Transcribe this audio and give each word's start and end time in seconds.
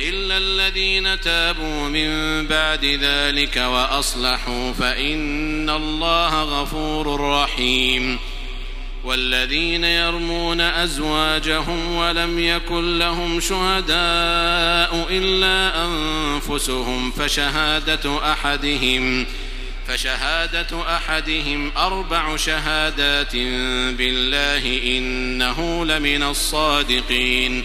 إلا 0.00 0.38
الذين 0.38 1.20
تابوا 1.20 1.88
من 1.88 2.46
بعد 2.46 2.84
ذلك 2.84 3.56
وأصلحوا 3.56 4.72
فإن 4.72 5.70
الله 5.70 6.42
غفور 6.42 7.20
رحيم. 7.20 8.18
والذين 9.04 9.84
يرمون 9.84 10.60
أزواجهم 10.60 11.96
ولم 11.96 12.38
يكن 12.38 12.98
لهم 12.98 13.40
شهداء 13.40 15.06
إلا 15.10 15.84
أنفسهم 15.84 17.10
فشهادة 17.10 18.32
أحدهم 18.32 19.26
فشهادة 19.88 20.96
أحدهم 20.96 21.72
أربع 21.76 22.36
شهادات 22.36 23.36
بالله 23.96 24.80
إنه 24.98 25.84
لمن 25.84 26.22
الصادقين. 26.22 27.64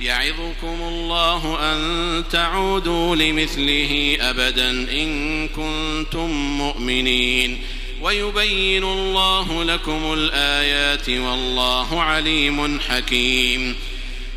يعظكم 0.00 0.76
الله 0.82 1.72
أن 1.72 2.24
تعودوا 2.30 3.16
لمثله 3.16 4.16
أبدا 4.20 4.70
إن 4.70 5.48
كنتم 5.48 6.30
مؤمنين 6.58 7.58
ويبين 8.02 8.84
الله 8.84 9.64
لكم 9.64 10.12
الآيات 10.12 11.08
والله 11.08 12.02
عليم 12.02 12.80
حكيم 12.80 13.76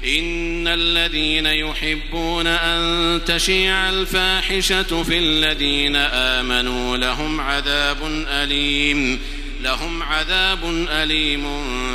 إن 0.05 0.67
الذين 0.67 1.45
يحبون 1.45 2.47
أن 2.47 3.21
تشيع 3.25 3.89
الفاحشة 3.89 5.03
في 5.03 5.17
الذين 5.17 5.95
آمنوا 5.95 6.97
لهم 6.97 7.41
عذاب 7.41 7.97
أليم 8.27 9.19
لهم 9.61 10.03
عذاب 10.03 10.87
أليم 10.89 11.43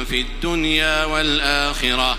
في 0.04 0.20
الدنيا 0.20 1.04
والآخرة 1.04 2.18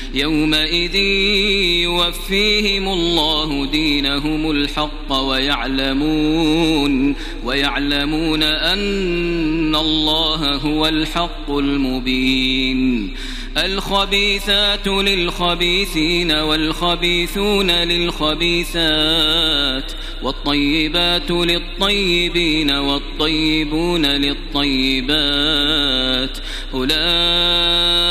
يومئذ 0.13 0.95
يوفيهم 1.83 2.87
الله 2.87 3.65
دينهم 3.65 4.51
الحق 4.51 5.11
ويعلمون 5.11 7.15
ويعلمون 7.45 8.43
أن 8.43 9.75
الله 9.75 10.55
هو 10.55 10.87
الحق 10.87 11.51
المبين. 11.51 13.13
الخبيثات 13.57 14.87
للخبيثين 14.87 16.31
والخبيثون 16.31 17.71
للخبيثات 17.71 18.81
والطيبات 20.23 21.31
للطيبين 21.31 22.71
والطيبون 22.71 24.05
للطيبات 24.05 25.17
أولئك 26.73 28.10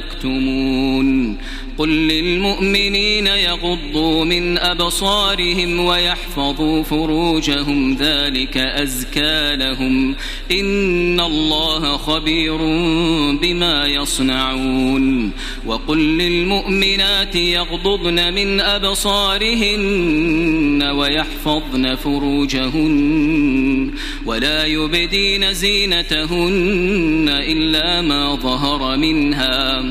تكتمون 0.00 1.38
قل 1.78 1.88
للمؤمنين 1.88 3.26
يغضوا 3.26 4.24
من 4.24 4.58
أبصارهم 4.58 5.80
ويحفظوا 5.80 6.82
فروجهم 6.82 7.96
ذلك 7.96 8.56
أزكى 8.56 9.56
لهم 9.56 10.14
إن 10.52 11.20
الله 11.20 11.96
خبير 11.96 12.56
بما 13.36 13.86
يصنعون 13.86 15.32
وقل 15.66 15.98
للمؤمنات 15.98 17.36
يغضضن 17.36 18.34
من 18.34 18.60
أبصارهن 18.60 20.02
ويحفظن 20.82 21.94
فروجهن 21.94 23.65
ولا 24.26 24.66
يبدين 24.66 25.54
زينتهن 25.54 27.28
إلا 27.28 28.02
ما 28.02 28.34
ظهر 28.34 28.96
منها 28.96 29.84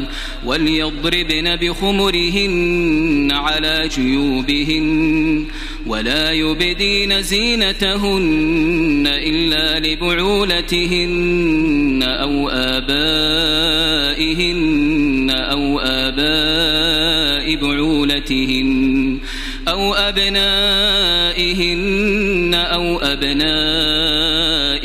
وليضربن 0.45 1.55
بخمرهن 1.55 3.31
على 3.31 3.89
جيوبهن 3.95 5.45
ولا 5.87 6.31
يبدين 6.31 7.21
زينتهن 7.21 9.07
إلا 9.07 9.79
لبعولتهن 9.79 11.35
أو 12.03 12.49
آبائهن 12.49 14.15
أو 15.29 15.79
آباء 15.79 17.55
بعولتهن 17.55 19.19
أو 19.67 19.93
أبنائهن 19.93 21.45
أو 22.53 22.99
أبناء 22.99 23.74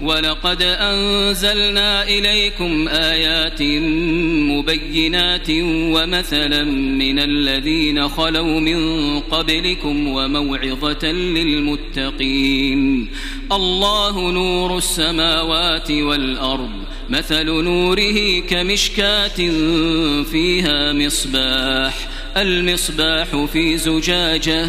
ولقد 0.00 0.62
أنزلنا 0.62 2.02
إليكم 2.02 2.88
آيات 2.88 3.62
مبينات 4.52 5.50
ومثلا 5.94 6.64
من 6.64 7.18
الذين 7.18 8.08
خلوا 8.08 8.60
من 8.60 9.20
قبلكم 9.20 10.08
وموعظة 10.08 11.06
للمتقين. 11.12 13.08
الله 13.52 14.30
نور 14.30 14.78
السماوات 14.78 15.90
والأرض 15.90 16.70
مثل 17.08 17.46
نوره 17.46 18.40
كمشكاة 18.40 19.36
فيها 20.22 20.92
مصباح 20.92 22.08
المصباح 22.36 23.44
في 23.52 23.76
زجاجة 23.76 24.68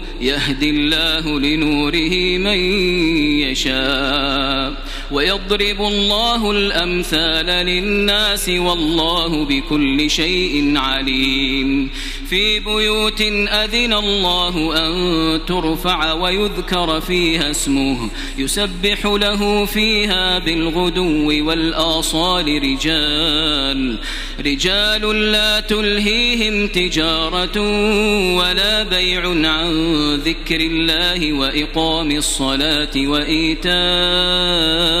يهدي 0.21 0.69
الله 0.69 1.39
لنوره 1.39 2.37
من 2.37 2.59
يشاء. 3.39 4.80
ويضرب 5.11 5.81
الله 5.81 6.51
الأمثال 6.51 7.45
للناس 7.45 8.49
والله 8.49 9.45
بكل 9.45 10.09
شيء 10.09 10.77
عليم. 10.77 11.89
في 12.29 12.59
بيوت 12.59 13.21
أذن 13.47 13.93
الله 13.93 14.77
أن 14.77 15.45
ترفع 15.45 16.13
ويذكر 16.13 17.01
فيها 17.01 17.51
اسمه. 17.51 18.09
يسبح 18.37 19.05
له 19.05 19.65
فيها 19.65 20.39
بالغدو 20.39 21.47
والآصال 21.47 22.61
رجال. 22.63 23.97
رجال 24.39 25.31
لا 25.31 25.59
تلهيهم 25.59 26.67
تجارة 26.67 27.61
ولا 28.37 28.83
بيع 28.83 29.49
عن 29.49 29.71
ذكر 30.15 30.61
الله 30.61 31.33
وإقام 31.33 32.11
الصلاة 32.11 32.91
وإيتاء 32.95 35.00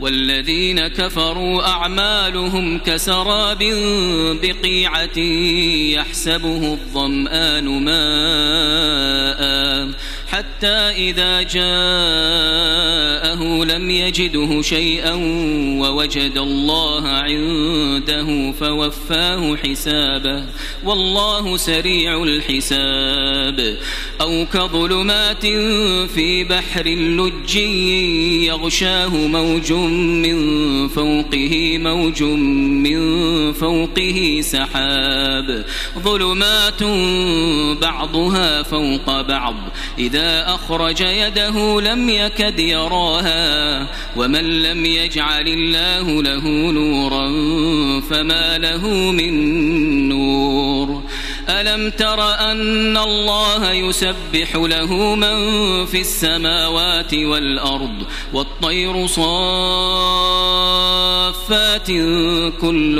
والذين 0.00 0.88
كفروا 0.88 1.68
أعمالهم 1.68 2.78
كسراب 2.78 3.58
بقيعة 4.42 5.18
يحسبه 5.98 6.72
الظمآن 6.72 7.64
ماءً 7.64 9.48
حتى 10.28 10.76
إذا 10.90 11.42
جاءه 11.42 11.64
لم 13.64 13.90
يجده 13.90 14.62
شيئا 14.62 15.14
ووجد 15.80 16.36
الله 16.36 17.08
عنده 17.08 18.52
فوفاه 18.52 19.56
حسابه. 19.56 20.44
والله 20.84 21.56
سريع 21.56 22.22
الحساب. 22.22 23.76
أو 24.20 24.46
كظلمات 24.52 25.46
في 26.06 26.44
بحر 26.44 26.88
لج 26.88 27.56
يغشاه 28.46 29.16
موج 29.16 29.72
من 29.72 30.88
فوقه 30.88 31.78
موج 31.78 32.22
من 32.22 32.98
فوقه 33.52 34.40
سحاب. 34.42 35.64
ظلمات 35.98 36.82
بعضها 37.82 38.62
فوق 38.62 39.20
بعض. 39.20 39.54
إذا 39.98 40.17
أخرج 40.18 41.00
يده 41.00 41.80
لم 41.80 42.08
يكد 42.08 42.58
يراها 42.58 43.86
ومن 44.16 44.44
لم 44.62 44.86
يجعل 44.86 45.48
الله 45.48 46.22
له 46.22 46.48
نورا 46.72 47.28
فما 48.00 48.58
له 48.58 48.86
من 48.88 49.34
نور. 50.08 50.77
ألم 51.60 51.90
تر 51.90 52.34
أن 52.34 52.96
الله 52.96 53.72
يسبح 53.72 54.54
له 54.54 55.14
من 55.14 55.36
في 55.86 56.00
السماوات 56.00 57.14
والأرض 57.14 58.06
والطير 58.32 59.06
صافات 59.06 59.28
كل 62.60 62.98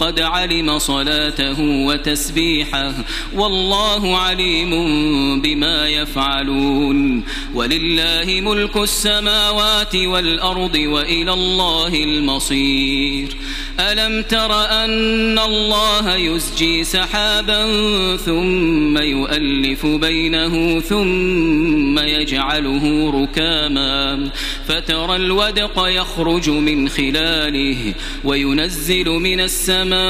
قد 0.00 0.20
علم 0.20 0.78
صلاته 0.78 1.60
وتسبيحه 1.60 2.92
والله 3.34 4.16
عليم 4.16 4.70
بما 5.40 5.88
يفعلون 5.88 7.24
ولله 7.54 8.40
ملك 8.40 8.76
السماوات 8.76 9.96
والأرض 9.96 10.74
وإلى 10.74 11.32
الله 11.32 11.94
المصير 11.94 13.36
ألم 13.80 14.22
تر 14.22 14.64
أن 14.84 15.38
الله 15.38 16.16
يزجي 16.16 16.84
سحابا 16.84 17.69
ثم 18.16 18.98
يؤلف 18.98 19.86
بينه 19.86 20.80
ثم 20.80 21.98
يجعله 21.98 23.10
ركاما. 23.22 24.30
فترى 24.66 25.16
الودق 25.16 25.88
يخرج 25.88 26.50
من 26.50 26.88
خلاله 26.88 27.94
وينزل 28.24 29.08
من 29.08 29.40
السماء 29.40 30.00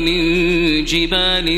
من 0.00 0.84
جبال 0.84 1.48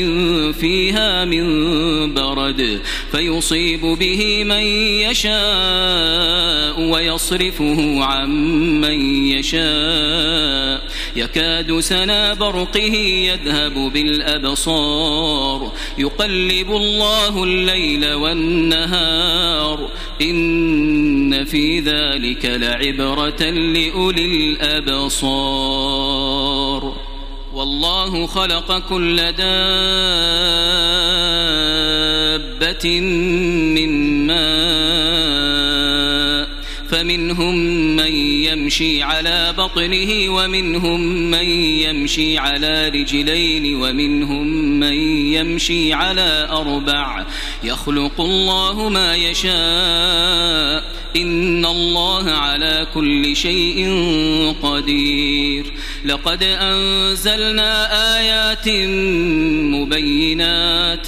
فيها 0.53 1.25
من 1.25 2.13
برد 2.13 2.81
فيصيب 3.11 3.81
به 3.81 4.43
من 4.43 4.63
يشاء 5.09 6.81
ويصرفه 6.81 8.03
عن 8.03 8.29
من 8.81 9.25
يشاء. 9.25 10.81
يكاد 11.15 11.79
سنا 11.79 12.33
برقه 12.33 12.95
يذهب 12.95 13.64
بالأبصار. 13.73 15.71
يقلب 15.97 16.71
الله 16.71 17.43
الليل 17.43 18.13
والنهار. 18.13 19.89
إن 20.21 21.45
في 21.45 21.79
ذلك 21.79 22.45
لعبرة 22.45 23.49
لأولي 23.49 24.25
الأبصار. 24.25 25.85
والله 27.53 28.27
خلق 28.27 28.79
كل 28.89 29.15
دابة 29.15 29.41
من 33.75 34.14
يمشي 38.65 39.03
على 39.03 39.53
بطنه 39.57 40.29
ومنهم 40.29 41.01
من 41.31 41.49
يمشي 41.49 42.37
على 42.37 42.89
رجلين 42.89 43.75
ومنهم 43.75 44.47
من 44.79 44.93
يمشي 45.33 45.93
على 45.93 46.47
أربع. 46.51 47.25
يخلق 47.63 48.21
الله 48.21 48.89
ما 48.89 49.15
يشاء. 49.15 50.83
إن 51.15 51.65
الله 51.65 52.31
على 52.31 52.87
كل 52.93 53.35
شيء 53.35 53.89
قدير. 54.63 55.65
لقد 56.05 56.43
أنزلنا 56.43 57.87
آيات 58.17 58.69
مبينات. 59.75 61.07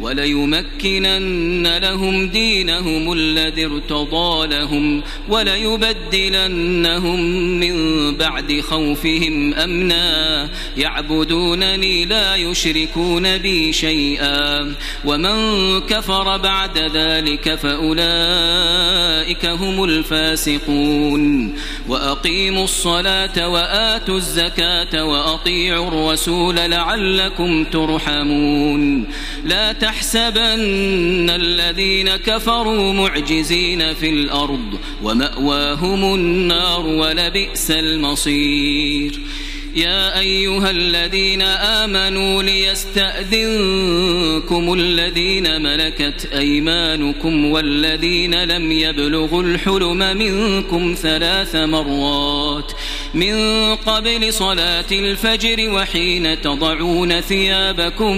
وليمكنن 0.00 1.78
لهم 1.78 2.28
دينهم 2.28 3.12
الذي 3.12 3.64
ارتضى 3.66 4.46
لهم 4.46 5.02
وليبدلنهم 5.28 7.20
من 7.60 7.76
بعد 8.16 8.60
خوفهم 8.60 9.54
أمنا. 9.54 10.48
يعبدونني 10.76 12.04
لا 12.04 12.36
يشركون 12.36 13.38
بي 13.38 13.72
شيئا. 13.72 14.74
ومن 15.04 15.80
كفر 15.80 16.36
بعد 16.36 16.78
ذلك 16.78 17.54
فأولئك 17.54 19.46
هم 19.46 19.84
الفاسقون. 19.84 21.54
وأقيموا 21.88 22.64
الصلاة 22.64 23.48
وآتوا 23.48 24.16
الزكاة 24.16 25.04
وأطيعوا 25.04 25.88
الرسول 25.88 26.56
لعلكم 26.56 27.64
ترحمون. 27.64 29.06
لا 29.44 29.72
تحسبن 29.90 31.30
الذين 31.30 32.16
كفروا 32.16 32.92
معجزين 32.92 33.94
في 33.94 34.10
الأرض 34.10 34.78
ومأواهم 35.02 36.14
النار 36.14 36.86
ولبئس 36.86 37.70
المصير. 37.70 39.20
يا 39.76 40.18
أيها 40.18 40.70
الذين 40.70 41.42
آمنوا 41.42 42.42
ليستأذنكم 42.42 43.52
الذين 44.72 45.62
ملكت 45.62 46.28
أيمانكم 46.34 47.44
والذين 47.44 48.44
لم 48.44 48.72
يبلغوا 48.72 49.42
الحلم 49.42 50.16
منكم 50.16 50.94
ثلاث 51.02 51.56
مرات. 51.56 52.72
من 53.14 53.34
قبل 53.76 54.32
صلاة 54.32 54.84
الفجر 54.92 55.70
وحين 55.74 56.40
تضعون 56.40 57.20
ثيابكم 57.20 58.16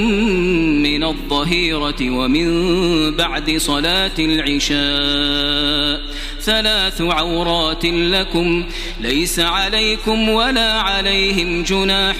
من 0.82 1.04
الظهيرة 1.04 1.96
ومن 2.00 3.16
بعد 3.16 3.56
صلاة 3.56 4.12
العشاء 4.18 6.00
ثلاث 6.44 7.00
عورات 7.00 7.84
لكم 7.84 8.64
ليس 9.00 9.40
عليكم 9.40 10.28
ولا 10.28 10.72
عليهم 10.72 11.62
جناح 11.62 12.16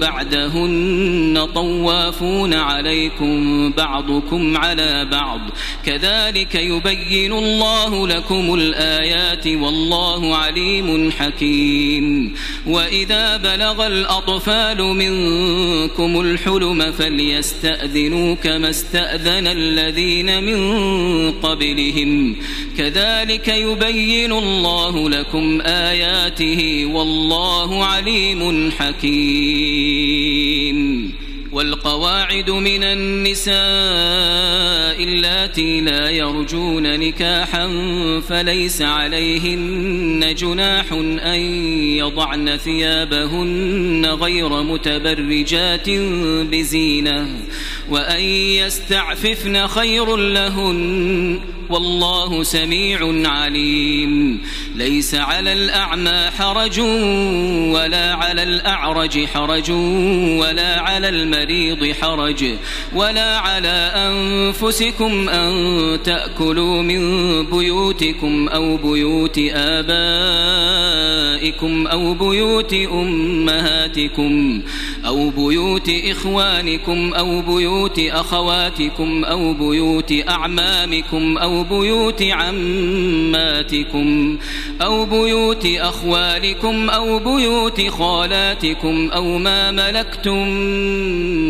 بعدهن 0.00 1.48
طوافون 1.54 2.54
عليكم 2.54 3.70
بعضكم 3.72 4.56
على 4.56 5.08
بعض. 5.10 5.40
كذلك 5.86 6.54
يبين 6.54 7.32
الله 7.32 8.08
لكم 8.08 8.54
الآيات 8.54 9.46
والله 9.46 10.36
عليم 10.36 11.10
حكيم. 11.10 12.34
وإذا 12.66 13.36
بلغ 13.36 13.86
الأطفال 13.86 14.82
منكم 14.82 16.20
الحلم 16.20 16.92
فليستأذنوا 16.92 18.34
كما 18.34 18.70
استأذن 18.70 19.46
الذين 19.46 20.44
من 20.44 20.60
قبلهم. 21.32 22.36
كذلك 22.78 23.33
يبين 23.48 24.32
الله 24.32 25.10
لكم 25.10 25.60
آياته 25.60 26.90
والله 26.92 27.84
عليم 27.84 28.70
حكيم. 28.70 30.34
والقواعد 31.54 32.50
من 32.50 32.82
النساء 32.82 33.54
اللاتي 35.04 35.80
لا 35.80 36.10
يرجون 36.10 37.00
نكاحا 37.00 37.68
فليس 38.28 38.82
عليهن 38.82 40.34
جناح 40.34 40.92
أن 41.22 41.40
يضعن 41.96 42.56
ثيابهن 42.56 44.06
غير 44.06 44.62
متبرجات 44.62 45.90
بزينة 46.50 47.28
وأن 47.90 48.22
يستعففن 48.22 49.66
خير 49.66 50.16
لهن 50.16 51.40
والله 51.70 52.42
سميع 52.42 53.28
عليم. 53.30 54.40
ليس 54.74 55.14
على 55.14 55.52
الأعمى 55.52 56.30
حرج 56.38 56.80
ولا 57.70 58.14
على 58.14 58.42
الأعرج 58.42 59.24
حرج 59.26 59.70
ولا 60.40 60.80
على 60.80 61.08
المريض 61.08 61.92
حرج 62.02 62.44
ولا 62.94 63.38
على 63.38 63.92
أنفسكم 63.96 65.28
أن 65.28 65.52
تأكلوا 66.02 66.82
من 66.82 67.02
بيوتكم 67.46 68.48
أو 68.48 68.76
بيوت 68.76 69.38
آبائكم 69.54 69.94
أو 71.86 72.14
بيوت 72.14 72.74
أمهاتكم 72.74 74.62
أو 75.06 75.30
بيوت 75.30 75.90
إخوانكم 76.04 77.14
أو 77.14 77.40
بيوت 77.42 77.98
أخواتكم 77.98 79.24
أو 79.24 79.54
بيوت 79.54 80.14
أعمامكم 80.28 81.38
أو 81.38 81.53
بيوت 81.62 82.22
عماتكم 82.22 84.04
أو 84.82 85.04
بيوت 85.04 85.66
أخوالكم 85.66 86.90
أو 86.90 87.18
بيوت 87.18 87.88
خالاتكم 87.88 89.10
أو 89.10 89.38
ما 89.38 89.70
ملكتم 89.70 90.48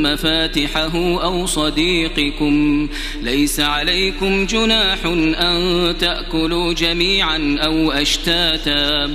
مفاتحه 0.02 1.24
أو 1.24 1.46
صديقكم 1.46 2.88
ليس 3.22 3.60
عليكم 3.60 4.46
جناح 4.46 4.98
أن 5.04 5.94
تأكلوا 6.00 6.72
جميعا 6.72 7.56
أو 7.58 7.92
أشتاتا 7.92 9.14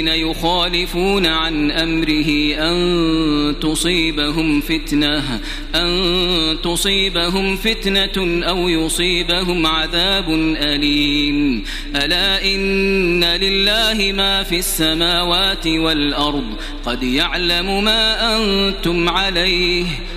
الذين 0.01 0.29
يخالفون 0.29 1.25
عن 1.25 1.71
أمره 1.71 2.55
أن 2.55 3.55
تصيبهم 3.61 4.61
فتنة 4.61 5.39
أن 5.75 6.57
تصيبهم 6.63 7.55
فتنة 7.55 8.47
أو 8.47 8.69
يصيبهم 8.69 9.67
عذاب 9.67 10.29
أليم. 10.57 11.63
ألا 11.95 12.45
إن 12.45 13.23
لله 13.23 14.11
ما 14.11 14.43
في 14.43 14.59
السماوات 14.59 15.67
والأرض 15.67 16.55
قد 16.85 17.03
يعلم 17.03 17.83
ما 17.83 18.37
أنتم 18.37 19.09
عليه. 19.09 19.85